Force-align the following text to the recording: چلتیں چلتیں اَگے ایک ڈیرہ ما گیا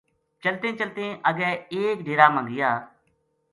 چلتیں 0.43 0.77
چلتیں 0.79 1.09
اَگے 1.29 1.51
ایک 1.75 1.97
ڈیرہ 2.05 2.27
ما 2.33 2.41
گیا 2.49 2.69